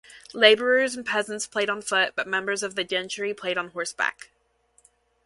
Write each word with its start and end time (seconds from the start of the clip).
Labourers 0.33 0.95
and 0.95 1.05
peasants 1.05 1.45
played 1.45 1.69
on 1.69 1.83
foot, 1.83 2.13
but 2.15 2.25
members 2.27 2.63
of 2.63 2.73
the 2.73 2.83
gentry 2.83 3.35
played 3.35 3.55
on 3.55 3.69
horseback. 3.69 4.31